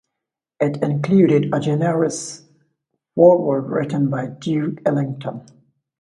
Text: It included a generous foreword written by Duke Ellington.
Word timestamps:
It 0.59 0.81
included 0.81 1.53
a 1.53 1.59
generous 1.59 2.41
foreword 3.13 3.69
written 3.69 4.09
by 4.09 4.25
Duke 4.25 4.79
Ellington. 4.83 5.45